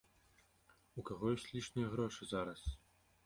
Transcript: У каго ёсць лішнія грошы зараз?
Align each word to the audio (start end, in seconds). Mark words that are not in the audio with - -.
У 1.01 1.03
каго 1.09 1.33
ёсць 1.35 1.45
лішнія 1.57 1.91
грошы 1.93 2.23
зараз? 2.33 2.61